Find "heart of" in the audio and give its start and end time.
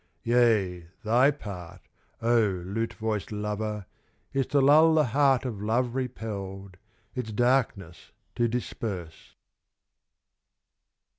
5.03-5.61